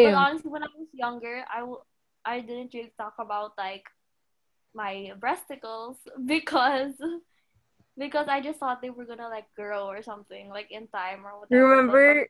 But 0.03 0.15
honestly, 0.15 0.51
when 0.51 0.63
I 0.63 0.69
was 0.77 0.89
younger, 0.93 1.45
I 1.53 1.61
w- 1.61 1.83
I 2.25 2.41
didn't 2.41 2.75
really 2.75 2.93
talk 2.99 3.15
about 3.19 3.53
like 3.59 3.85
my 4.75 5.13
breasticles 5.19 5.97
because 6.27 6.95
because 7.99 8.27
I 8.29 8.41
just 8.41 8.59
thought 8.59 8.83
they 8.83 8.91
were 8.91 9.05
gonna 9.05 9.29
like 9.29 9.47
grow 9.57 9.87
or 9.87 10.03
something 10.03 10.49
like 10.49 10.71
in 10.71 10.89
time 10.89 11.27
or 11.27 11.41
whatever. 11.41 11.67
Remember? 11.69 12.27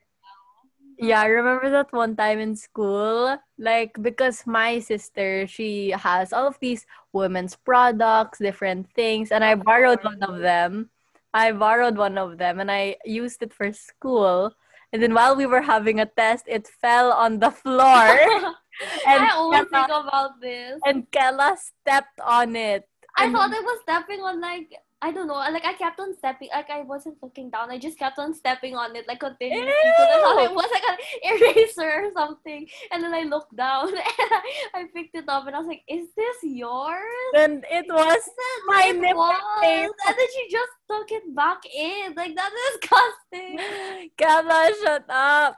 Yeah, 0.98 1.20
I 1.20 1.26
remember 1.26 1.70
that 1.70 1.92
one 1.92 2.14
time 2.14 2.38
in 2.38 2.54
school, 2.54 3.36
like 3.58 3.98
because 4.00 4.46
my 4.46 4.78
sister, 4.78 5.46
she 5.46 5.90
has 5.90 6.32
all 6.32 6.46
of 6.46 6.58
these 6.60 6.86
women's 7.12 7.56
products, 7.56 8.38
different 8.38 8.88
things, 8.94 9.32
and 9.32 9.42
I 9.44 9.54
borrowed 9.56 9.98
one 10.04 10.22
of 10.22 10.38
them. 10.38 10.90
I 11.34 11.50
borrowed 11.50 11.96
one 11.98 12.16
of 12.16 12.38
them 12.38 12.60
and 12.60 12.70
I 12.70 12.96
used 13.04 13.42
it 13.42 13.52
for 13.52 13.72
school. 13.72 14.54
And 14.94 15.02
then 15.02 15.10
while 15.14 15.34
we 15.34 15.46
were 15.46 15.62
having 15.62 15.98
a 15.98 16.06
test, 16.06 16.46
it 16.46 16.68
fell 16.68 17.10
on 17.12 17.40
the 17.42 17.50
floor 17.50 18.06
and 19.06 19.22
I 19.26 19.30
always 19.34 19.66
Kella, 19.66 19.86
think 19.86 19.90
about 19.90 20.40
this. 20.40 20.78
and 20.86 21.10
Kella 21.10 21.56
stepped 21.58 22.20
on 22.22 22.54
it. 22.54 22.86
I 23.18 23.26
And 23.26 23.34
thought 23.34 23.50
it 23.52 23.62
was 23.62 23.80
stepping 23.82 24.20
on 24.22 24.40
like 24.40 24.70
I 25.04 25.12
don't 25.12 25.26
know, 25.28 25.34
like 25.34 25.66
I 25.66 25.74
kept 25.74 26.00
on 26.00 26.16
stepping, 26.16 26.48
like 26.48 26.70
I 26.70 26.80
wasn't 26.80 27.18
looking 27.22 27.50
down. 27.50 27.70
I 27.70 27.76
just 27.76 27.98
kept 27.98 28.18
on 28.18 28.32
stepping 28.32 28.74
on 28.74 28.96
it, 28.96 29.06
like 29.06 29.20
continuously. 29.20 29.68
Because 29.68 30.08
I 30.08 30.20
thought 30.24 30.44
it 30.48 30.54
was 30.54 30.70
like 30.72 30.88
an 30.88 30.96
eraser 31.28 32.06
or 32.06 32.10
something. 32.16 32.66
And 32.90 33.02
then 33.04 33.12
I 33.12 33.24
looked 33.24 33.54
down 33.54 33.88
and 33.92 34.32
I, 34.72 34.88
picked 34.94 35.14
it 35.14 35.28
up 35.28 35.46
and 35.46 35.54
I 35.54 35.58
was 35.58 35.68
like, 35.68 35.82
"Is 35.88 36.08
this 36.16 36.36
yours?" 36.42 37.36
And 37.36 37.66
it 37.70 37.84
was 37.86 38.16
And 38.16 38.64
my 38.64 38.84
it 38.88 38.96
nipple 38.96 39.28
was. 39.28 39.60
tape. 39.60 39.90
And 40.08 40.16
then 40.16 40.26
she 40.34 40.48
just 40.50 40.72
took 40.88 41.12
it 41.12 41.34
back 41.36 41.60
in. 41.68 42.14
Like 42.14 42.34
that's 42.34 42.56
disgusting. 42.80 43.60
Kella, 44.16 44.72
shut 44.82 45.04
up. 45.10 45.56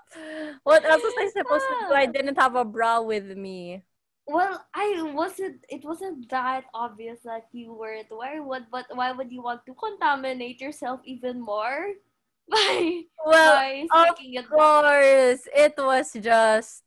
What 0.64 0.84
else 0.84 1.04
was 1.04 1.14
I 1.20 1.30
supposed 1.30 1.68
to 1.70 1.86
do? 1.86 1.94
I 1.94 2.06
didn't 2.06 2.34
have 2.36 2.56
a 2.56 2.64
bra 2.64 3.00
with 3.00 3.30
me. 3.36 3.84
Well, 4.26 4.58
I 4.74 5.02
wasn't. 5.14 5.64
It 5.68 5.84
wasn't 5.84 6.28
that 6.30 6.64
obvious 6.74 7.20
that 7.22 7.46
you 7.52 7.72
were 7.72 8.02
to 8.02 8.16
wear 8.16 8.42
one, 8.42 8.66
but 8.70 8.86
why 8.92 9.12
would 9.12 9.30
you 9.30 9.42
want 9.42 9.64
to 9.66 9.74
contaminate 9.74 10.60
yourself 10.60 11.00
even 11.04 11.40
more 11.40 11.94
by 12.50 13.02
Well, 13.24 13.54
by 13.54 13.86
of 13.94 14.18
it? 14.18 14.46
course, 14.50 15.42
it 15.54 15.74
was 15.78 16.12
just 16.18 16.82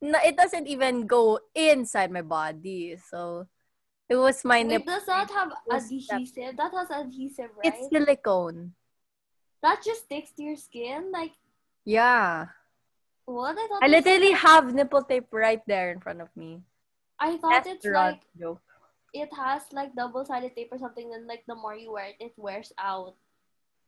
no, 0.00 0.18
it 0.24 0.36
doesn't 0.36 0.66
even 0.68 1.06
go 1.06 1.40
inside 1.54 2.10
my 2.12 2.22
body. 2.22 2.96
So 2.96 3.46
it 4.08 4.16
was 4.16 4.44
my 4.44 4.62
nipple. 4.62 4.86
does 4.86 5.06
not 5.06 5.30
have 5.30 5.52
adhesive? 5.70 6.56
That 6.56 6.72
has 6.72 6.90
adhesive, 6.90 7.50
right? 7.56 7.72
It's 7.74 7.88
silicone. 7.88 8.74
that 9.62 9.82
just 9.84 10.04
sticks 10.04 10.30
to 10.32 10.42
your 10.42 10.56
skin. 10.56 11.12
Like 11.12 11.32
Yeah. 11.84 12.48
What? 13.26 13.58
I 13.58 13.66
thought. 13.68 13.82
I 13.82 13.88
literally 13.88 14.32
have 14.32 14.72
nipple 14.72 15.02
tape 15.02 15.28
right 15.30 15.62
there 15.66 15.90
in 15.92 16.00
front 16.00 16.22
of 16.22 16.30
me. 16.34 16.62
I 17.20 17.36
thought 17.36 17.66
it's 17.66 17.84
like 17.84 18.22
joke. 18.38 18.60
it 19.12 19.28
has 19.34 19.62
like 19.72 19.94
double-sided 19.94 20.54
tape 20.54 20.68
or 20.72 20.78
something. 20.78 21.12
And 21.14 21.26
like 21.26 21.44
the 21.46 21.54
more 21.54 21.74
you 21.74 21.92
wear 21.92 22.14
it, 22.14 22.16
it 22.20 22.34
wears 22.36 22.72
out. 22.78 23.14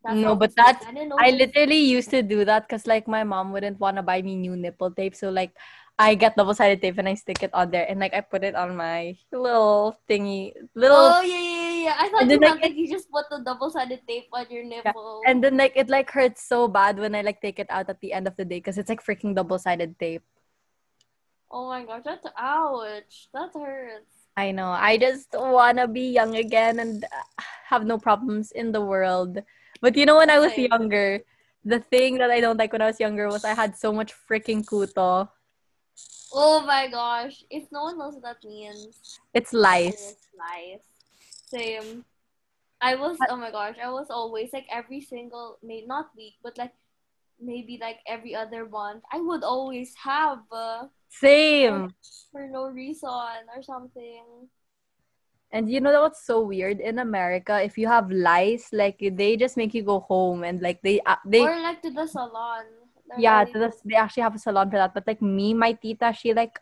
No, 0.04 0.34
but 0.36 0.54
like. 0.56 0.78
that's- 0.78 0.84
I. 1.18 1.28
I 1.28 1.30
literally 1.30 1.78
used 1.78 2.10
to 2.10 2.22
do 2.22 2.44
that 2.44 2.68
because 2.68 2.86
like 2.86 3.08
my 3.08 3.24
mom 3.24 3.52
wouldn't 3.52 3.80
want 3.80 3.96
to 3.96 4.02
buy 4.02 4.22
me 4.22 4.36
new 4.36 4.56
nipple 4.56 4.90
tape. 4.90 5.14
So 5.14 5.28
like 5.30 5.52
I 5.98 6.14
get 6.14 6.36
double 6.36 6.54
sided 6.54 6.80
tape 6.80 6.96
and 6.98 7.08
I 7.08 7.14
stick 7.14 7.42
it 7.42 7.50
on 7.52 7.70
there 7.74 7.84
and 7.90 7.98
like 7.98 8.14
I 8.14 8.22
put 8.22 8.44
it 8.44 8.54
on 8.54 8.76
my 8.78 9.18
little 9.34 9.98
thingy 10.08 10.54
little 10.78 10.96
Oh 10.96 11.22
yeah, 11.26 11.42
yeah, 11.42 11.57
yeah, 11.88 11.96
yeah. 11.96 12.04
I 12.04 12.08
thought 12.12 12.22
And 12.22 12.30
you 12.30 12.36
then, 12.38 12.40
meant 12.40 12.60
like, 12.60 12.70
like 12.70 12.78
you 12.78 12.88
just 12.90 13.08
put 13.10 13.24
the 13.30 13.40
double-sided 13.44 14.00
tape 14.06 14.28
on 14.32 14.46
your 14.50 14.64
nipple. 14.64 15.22
and 15.26 15.42
then 15.42 15.56
like 15.56 15.72
it 15.76 15.88
like 15.88 16.10
hurts 16.10 16.44
so 16.44 16.68
bad 16.68 16.98
when 16.98 17.14
I 17.14 17.22
like 17.22 17.40
take 17.40 17.58
it 17.58 17.66
out 17.70 17.88
at 17.88 18.00
the 18.00 18.12
end 18.12 18.26
of 18.28 18.36
the 18.36 18.44
day 18.44 18.58
because 18.60 18.76
it's 18.76 18.88
like 18.88 19.04
freaking 19.04 19.34
double 19.34 19.58
sided 19.58 19.98
tape. 19.98 20.22
Oh 21.50 21.68
my 21.68 21.84
gosh, 21.84 22.02
that's 22.04 22.26
ouch. 22.36 23.28
That 23.32 23.50
hurts. 23.56 24.28
I 24.36 24.52
know. 24.52 24.68
I 24.70 24.98
just 24.98 25.28
wanna 25.32 25.88
be 25.88 26.12
young 26.12 26.36
again 26.36 26.78
and 26.78 27.04
uh, 27.04 27.42
have 27.66 27.84
no 27.86 27.98
problems 27.98 28.52
in 28.52 28.70
the 28.72 28.80
world. 28.84 29.40
But 29.80 29.96
you 29.96 30.06
know 30.06 30.16
when 30.16 30.30
I 30.30 30.38
was 30.38 30.52
Same. 30.54 30.68
younger, 30.70 31.20
the 31.64 31.80
thing 31.80 32.18
that 32.18 32.30
I 32.30 32.40
don't 32.40 32.58
like 32.58 32.72
when 32.72 32.82
I 32.82 32.86
was 32.86 33.00
younger 33.00 33.28
was 33.28 33.44
I 33.44 33.54
had 33.54 33.76
so 33.76 33.92
much 33.92 34.12
freaking 34.14 34.64
kuto. 34.64 35.28
Oh 36.32 36.60
my 36.66 36.86
gosh. 36.88 37.42
If 37.50 37.72
no 37.72 37.84
one 37.88 37.98
knows 37.98 38.14
what 38.14 38.22
that 38.22 38.44
means, 38.44 39.18
It's 39.34 39.52
it 39.54 39.58
lice. 39.58 39.94
is 40.12 40.16
lice. 40.38 40.84
Same. 41.48 42.04
I 42.80 42.94
was 42.94 43.18
oh 43.28 43.36
my 43.36 43.50
gosh, 43.50 43.76
I 43.82 43.90
was 43.90 44.06
always 44.10 44.52
like 44.52 44.66
every 44.70 45.00
single 45.00 45.58
maybe 45.62 45.86
not 45.86 46.14
week, 46.16 46.34
but 46.42 46.56
like 46.58 46.72
maybe 47.40 47.78
like 47.80 47.98
every 48.06 48.34
other 48.34 48.66
month, 48.66 49.02
I 49.12 49.20
would 49.20 49.42
always 49.42 49.94
have 50.02 50.40
uh, 50.52 50.86
Same. 51.08 51.94
for 52.30 52.46
no 52.46 52.68
reason 52.68 53.48
or 53.54 53.62
something. 53.62 54.48
And 55.50 55.70
you 55.70 55.80
know 55.80 56.02
what's 56.02 56.26
so 56.26 56.42
weird 56.42 56.80
in 56.80 56.98
America? 56.98 57.62
If 57.62 57.78
you 57.78 57.88
have 57.88 58.10
lice, 58.10 58.68
like 58.72 59.00
they 59.00 59.36
just 59.36 59.56
make 59.56 59.72
you 59.72 59.82
go 59.82 60.00
home 60.00 60.44
and 60.44 60.60
like 60.60 60.82
they 60.82 61.00
uh, 61.06 61.16
they 61.24 61.40
or 61.40 61.58
like 61.60 61.80
to 61.82 61.90
the 61.90 62.06
salon. 62.06 62.64
That's 63.08 63.22
yeah, 63.22 63.44
to 63.44 63.58
the, 63.58 63.72
they 63.86 63.96
actually 63.96 64.24
have 64.24 64.34
a 64.34 64.38
salon 64.38 64.70
for 64.70 64.76
that. 64.76 64.92
But 64.92 65.06
like 65.06 65.22
me, 65.22 65.54
my 65.54 65.72
tita, 65.72 66.12
she 66.12 66.34
like 66.34 66.58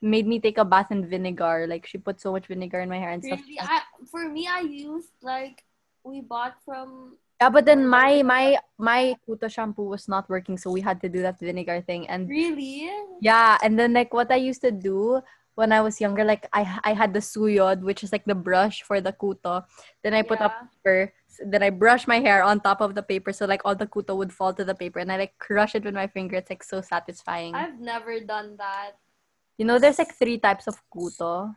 made 0.00 0.28
me 0.28 0.38
take 0.38 0.58
a 0.58 0.64
bath 0.64 0.92
in 0.92 1.08
vinegar. 1.10 1.66
Like 1.68 1.86
she 1.86 1.98
put 1.98 2.20
so 2.20 2.30
much 2.30 2.46
vinegar 2.46 2.78
in 2.78 2.88
my 2.88 2.98
hair 2.98 3.10
and 3.10 3.24
stuff. 3.24 3.40
I 3.60 3.82
for 4.10 4.28
me, 4.28 4.46
I 4.48 4.60
used 4.60 5.12
like 5.22 5.64
we 6.04 6.20
bought 6.20 6.56
from 6.64 7.16
Yeah, 7.40 7.50
but 7.50 7.66
then 7.66 7.86
my 7.86 8.22
my 8.26 8.58
my 8.78 9.14
kuto 9.22 9.46
shampoo 9.46 9.86
was 9.86 10.08
not 10.08 10.26
working, 10.28 10.58
so 10.58 10.70
we 10.74 10.80
had 10.82 11.00
to 11.02 11.08
do 11.08 11.22
that 11.22 11.38
vinegar 11.38 11.80
thing. 11.86 12.08
And 12.10 12.28
really. 12.28 12.90
yeah, 13.20 13.58
and 13.62 13.78
then 13.78 13.92
like 13.94 14.12
what 14.14 14.30
I 14.32 14.36
used 14.42 14.62
to 14.62 14.70
do 14.74 15.22
when 15.54 15.70
I 15.72 15.80
was 15.82 16.00
younger, 16.00 16.24
like 16.24 16.46
I 16.52 16.66
I 16.82 16.92
had 16.94 17.14
the 17.14 17.22
suyod, 17.22 17.82
which 17.82 18.02
is 18.02 18.10
like 18.10 18.24
the 18.26 18.34
brush 18.34 18.82
for 18.82 19.00
the 19.00 19.12
kuto. 19.14 19.62
Then 20.02 20.14
I 20.14 20.22
put 20.22 20.40
up 20.42 20.54
Yeah. 20.54 20.66
paper. 20.74 20.98
Then 21.38 21.62
I 21.62 21.70
brush 21.70 22.10
my 22.10 22.18
hair 22.18 22.42
on 22.42 22.58
top 22.58 22.80
of 22.82 22.98
the 22.98 23.02
paper, 23.06 23.30
so 23.30 23.46
like 23.46 23.62
all 23.64 23.78
the 23.78 23.86
kuto 23.86 24.16
would 24.18 24.32
fall 24.34 24.50
to 24.58 24.64
the 24.66 24.74
paper, 24.74 24.98
and 24.98 25.10
I 25.12 25.18
like 25.18 25.38
crush 25.38 25.78
it 25.78 25.84
with 25.86 25.94
my 25.94 26.10
finger. 26.10 26.36
It's 26.42 26.50
like 26.50 26.66
so 26.66 26.82
satisfying. 26.82 27.54
I've 27.54 27.78
never 27.78 28.18
done 28.18 28.58
that. 28.58 28.98
You 29.58 29.66
know, 29.66 29.78
there's 29.78 29.98
like 30.02 30.14
three 30.18 30.38
types 30.38 30.66
of 30.66 30.74
kuto. 30.90 31.54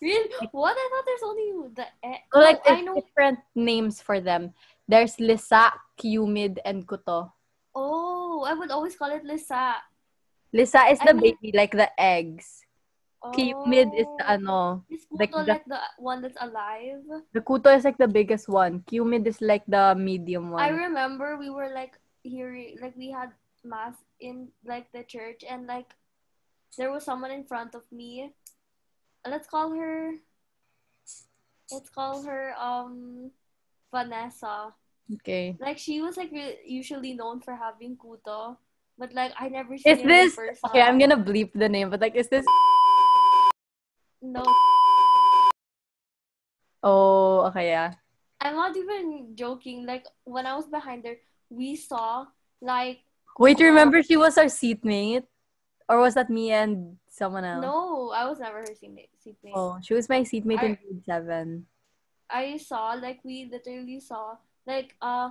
Really? 0.00 0.32
What? 0.52 0.76
I 0.76 0.84
thought 0.88 1.04
there's 1.06 1.26
only 1.28 1.48
the. 1.76 1.86
E- 2.04 2.24
So 2.32 2.40
like 2.40 2.60
oh, 2.64 2.72
I 2.72 2.80
know. 2.80 2.94
different 2.96 3.38
names 3.54 4.00
for 4.00 4.20
them. 4.20 4.56
There's 4.88 5.20
lisa, 5.20 5.72
humid, 6.00 6.58
and 6.64 6.88
kuto. 6.88 7.30
Oh, 7.76 8.42
I 8.48 8.54
would 8.56 8.70
always 8.72 8.96
call 8.96 9.12
it 9.12 9.22
Lisa. 9.22 9.76
Lisa 10.52 10.88
is 10.90 10.98
I 11.04 11.12
the 11.12 11.14
mean- 11.14 11.36
baby, 11.38 11.56
like 11.56 11.70
the 11.76 11.86
eggs. 12.00 12.64
Humid 13.36 13.92
is 13.94 14.08
the 14.16 14.24
Oh. 14.24 14.32
ano. 14.32 14.60
Is 14.88 15.04
like 15.12 15.30
Kuto 15.30 15.44
the- 15.44 15.52
like 15.60 15.66
the 15.68 15.80
one 16.00 16.24
that's 16.24 16.40
alive? 16.40 17.04
The 17.36 17.44
kuto 17.44 17.68
is 17.76 17.84
like 17.84 18.00
the 18.00 18.08
biggest 18.08 18.48
one. 18.48 18.80
Humid 18.88 19.28
is 19.28 19.44
like 19.44 19.62
the 19.68 19.92
medium 19.92 20.48
one. 20.50 20.64
I 20.64 20.72
remember 20.72 21.36
we 21.36 21.52
were 21.52 21.68
like 21.68 22.00
hearing, 22.24 22.80
like 22.80 22.96
we 22.96 23.12
had 23.12 23.36
mass 23.62 23.92
in 24.24 24.48
like 24.64 24.88
the 24.96 25.04
church, 25.04 25.44
and 25.44 25.68
like 25.68 25.92
there 26.80 26.88
was 26.90 27.04
someone 27.04 27.28
in 27.30 27.44
front 27.44 27.76
of 27.76 27.84
me. 27.92 28.32
Let's 29.26 29.46
call 29.46 29.72
her. 29.74 30.14
Let's 31.70 31.90
call 31.90 32.22
her 32.22 32.54
um 32.58 33.30
Vanessa. 33.92 34.72
Okay. 35.20 35.56
Like 35.60 35.78
she 35.78 36.00
was 36.00 36.16
like 36.16 36.32
usually 36.64 37.14
known 37.14 37.40
for 37.40 37.54
having 37.54 37.96
kuto, 37.96 38.56
but 38.98 39.12
like 39.12 39.32
I 39.38 39.48
never 39.48 39.76
seen 39.76 39.98
Is 39.98 40.02
this 40.02 40.38
okay? 40.38 40.82
I'm 40.82 40.98
gonna 40.98 41.18
bleep 41.18 41.52
the 41.54 41.68
name, 41.68 41.90
but 41.90 42.00
like, 42.00 42.14
is 42.14 42.28
this? 42.28 42.46
No, 44.22 44.44
Oh, 46.82 47.44
okay, 47.52 47.68
yeah. 47.68 47.94
I'm 48.40 48.56
not 48.56 48.76
even 48.76 49.36
joking. 49.36 49.84
Like 49.84 50.06
when 50.24 50.46
I 50.46 50.56
was 50.56 50.66
behind 50.66 51.04
her, 51.04 51.16
we 51.50 51.76
saw 51.76 52.26
like 52.60 53.00
Wait, 53.38 53.60
remember 53.60 54.02
she 54.02 54.16
was 54.16 54.36
our 54.38 54.48
seatmate? 54.48 55.24
Or 55.88 56.00
was 56.00 56.14
that 56.14 56.30
me 56.30 56.52
and 56.52 56.96
someone 57.10 57.44
else? 57.44 57.62
No, 57.62 58.10
I 58.14 58.24
was 58.28 58.38
never 58.38 58.58
her 58.58 58.74
seatmate. 58.74 59.10
seatmate. 59.20 59.52
Oh, 59.54 59.78
she 59.82 59.94
was 59.94 60.08
my 60.08 60.22
seatmate 60.22 60.62
in 60.62 60.78
grade 60.80 61.04
seven. 61.04 61.66
I 62.30 62.56
saw 62.56 62.94
like 62.94 63.20
we 63.24 63.50
literally 63.50 64.00
saw 64.00 64.36
like 64.66 64.94
uh 65.02 65.30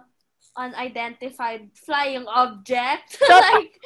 unidentified 0.56 1.70
flying 1.74 2.26
object 2.28 3.18
like 3.30 3.80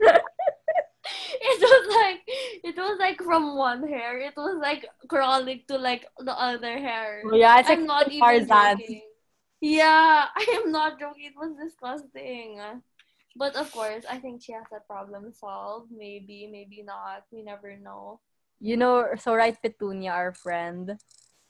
it 0.00 1.60
was 1.60 1.84
like 1.96 2.20
it 2.64 2.76
was 2.76 2.98
like 2.98 3.20
from 3.22 3.56
one 3.56 3.86
hair 3.88 4.18
it 4.18 4.34
was 4.36 4.58
like 4.60 4.86
crawling 5.08 5.62
to 5.68 5.78
like 5.78 6.06
the 6.18 6.32
other 6.32 6.78
hair 6.78 7.22
Oh, 7.24 7.34
yeah, 7.34 7.58
it's 7.60 7.70
i'm 7.70 7.86
not 7.86 8.10
even 8.10 8.46
Tarzan. 8.46 8.78
joking 8.78 9.02
yeah 9.60 10.26
i 10.36 10.60
am 10.62 10.70
not 10.72 10.98
joking 11.00 11.24
it 11.24 11.36
was 11.36 11.52
disgusting 11.62 12.60
but 13.36 13.54
of 13.56 13.70
course 13.72 14.04
i 14.10 14.18
think 14.18 14.42
she 14.42 14.52
has 14.52 14.64
that 14.72 14.86
problem 14.88 15.32
solved 15.32 15.90
maybe 15.92 16.48
maybe 16.50 16.82
not 16.82 17.24
we 17.30 17.42
never 17.42 17.76
know 17.76 18.20
You 18.58 18.80
know, 18.80 19.12
so 19.20 19.36
right, 19.36 19.52
Petunia, 19.52 20.16
our 20.16 20.32
friend. 20.32 20.96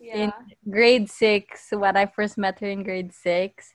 yeah 0.03 0.27
in 0.27 0.33
grade 0.67 1.07
six, 1.07 1.71
when 1.71 1.95
I 1.97 2.11
first 2.11 2.35
met 2.35 2.59
her 2.59 2.67
in 2.67 2.83
grade 2.83 3.15
six, 3.15 3.73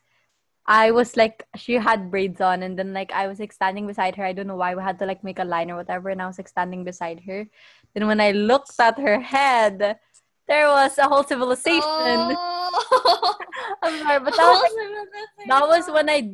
I 0.68 0.92
was 0.92 1.16
like, 1.16 1.48
she 1.56 1.80
had 1.80 2.12
braids 2.12 2.44
on, 2.44 2.60
and 2.62 2.76
then 2.78 2.92
like 2.94 3.12
I 3.16 3.32
was 3.32 3.40
like 3.40 3.56
standing 3.56 3.88
beside 3.88 4.20
her. 4.20 4.26
I 4.28 4.36
don't 4.36 4.52
know 4.52 4.60
why 4.60 4.76
we 4.76 4.84
had 4.84 5.00
to 5.00 5.08
like 5.08 5.24
make 5.24 5.40
a 5.40 5.48
line 5.48 5.72
or 5.72 5.80
whatever, 5.80 6.12
and 6.12 6.22
I 6.22 6.28
was 6.28 6.38
like 6.38 6.52
standing 6.52 6.84
beside 6.84 7.24
her. 7.24 7.48
Then 7.96 8.06
when 8.08 8.20
I 8.20 8.32
looked 8.36 8.76
at 8.84 9.00
her 9.00 9.20
head, 9.24 9.98
there 10.48 10.68
was 10.68 10.98
a 10.98 11.08
whole 11.08 11.24
civilization. 11.24 11.82
oh. 11.84 13.38
I'm 13.84 13.98
sorry, 14.00 14.20
but 14.20 14.36
that 14.36 14.52
was 14.52 14.72
that 15.48 15.68
was 15.68 15.90
when 15.90 16.10
I 16.10 16.32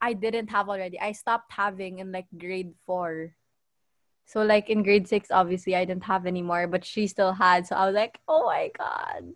I 0.00 0.12
didn't 0.12 0.50
have 0.50 0.68
already. 0.68 1.00
I 1.00 1.12
stopped 1.12 1.52
having 1.52 1.98
in 1.98 2.12
like 2.12 2.26
grade 2.36 2.74
four. 2.86 3.34
So 4.26 4.42
like 4.42 4.70
in 4.70 4.82
grade 4.82 5.08
six, 5.08 5.30
obviously 5.30 5.74
I 5.74 5.84
didn't 5.84 6.04
have 6.04 6.26
anymore, 6.26 6.68
but 6.68 6.84
she 6.84 7.06
still 7.06 7.32
had. 7.32 7.66
So 7.66 7.74
I 7.74 7.86
was 7.86 7.94
like, 7.94 8.20
oh 8.28 8.46
my 8.46 8.70
god. 8.76 9.34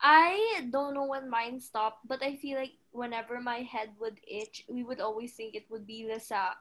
I 0.00 0.66
don't 0.70 0.94
know 0.94 1.06
when 1.06 1.30
mine 1.30 1.60
stopped, 1.60 2.06
but 2.06 2.22
I 2.22 2.36
feel 2.36 2.58
like 2.58 2.72
whenever 2.90 3.40
my 3.40 3.64
head 3.64 3.90
would 4.00 4.20
itch, 4.26 4.64
we 4.68 4.82
would 4.84 5.00
always 5.00 5.32
think 5.32 5.54
it 5.54 5.70
would 5.70 5.86
be 5.86 6.08
Lisa. 6.10 6.56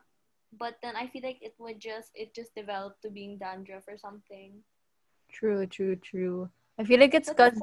But 0.57 0.77
then 0.81 0.95
I 0.95 1.07
feel 1.07 1.23
like 1.23 1.41
it 1.41 1.55
would 1.57 1.79
just 1.79 2.11
it 2.15 2.35
just 2.35 2.55
developed 2.55 3.01
to 3.01 3.09
being 3.09 3.37
dandruff 3.37 3.87
or 3.87 3.97
something. 3.97 4.63
True, 5.31 5.65
true, 5.65 5.95
true. 5.95 6.49
I 6.77 6.83
feel 6.83 6.99
like 6.99 7.13
it's 7.13 7.31
cause 7.31 7.53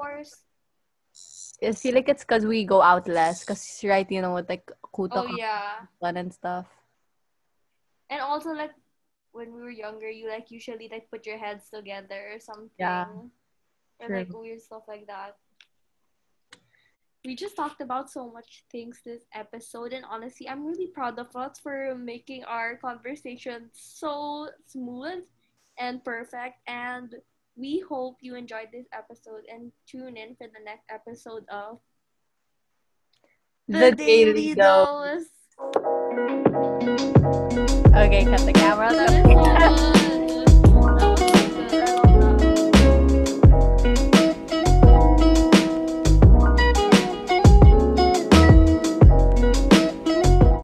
I 1.62 1.72
feel 1.72 1.94
like 1.94 2.08
it's 2.08 2.24
cause 2.24 2.44
we 2.44 2.64
go 2.64 2.82
out 2.82 3.06
less. 3.08 3.44
Cause 3.44 3.80
right, 3.84 4.10
you 4.10 4.20
know, 4.22 4.34
with 4.34 4.48
like 4.48 4.70
kuto 4.94 5.24
oh 5.28 5.36
yeah, 5.36 5.86
and 6.02 6.32
stuff. 6.32 6.66
and 8.10 8.20
also 8.20 8.50
like 8.52 8.72
when 9.32 9.54
we 9.54 9.60
were 9.62 9.70
younger, 9.70 10.10
you 10.10 10.28
like 10.28 10.50
usually 10.50 10.88
like 10.90 11.10
put 11.10 11.26
your 11.26 11.38
heads 11.38 11.68
together 11.72 12.32
or 12.34 12.40
something. 12.40 12.70
Yeah, 12.78 13.06
Or 14.00 14.06
true. 14.06 14.16
like 14.18 14.32
weird 14.32 14.60
stuff 14.60 14.82
like 14.88 15.06
that. 15.06 15.36
We 17.24 17.36
just 17.36 17.54
talked 17.54 17.80
about 17.80 18.10
so 18.10 18.30
much 18.32 18.64
things 18.70 19.00
this 19.04 19.22
episode, 19.32 19.92
and 19.92 20.04
honestly, 20.04 20.48
I'm 20.48 20.66
really 20.66 20.88
proud 20.88 21.18
of 21.18 21.34
us 21.36 21.58
for 21.62 21.94
making 21.94 22.42
our 22.44 22.76
conversation 22.76 23.70
so 23.72 24.48
smooth 24.66 25.24
and 25.78 26.02
perfect. 26.04 26.58
And 26.66 27.14
we 27.56 27.82
hope 27.88 28.16
you 28.20 28.34
enjoyed 28.34 28.68
this 28.72 28.86
episode 28.92 29.44
and 29.52 29.72
tune 29.86 30.16
in 30.16 30.34
for 30.36 30.46
the 30.46 30.64
next 30.64 30.84
episode 30.90 31.44
of 31.50 31.78
The, 33.68 33.92
Daily 33.92 34.54
Dose. 34.54 35.26
Dose. 35.58 35.72
Okay, 37.94 38.24
cut 38.24 38.40
the 38.46 38.52
camera. 38.54 39.98